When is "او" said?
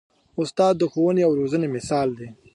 1.27-1.31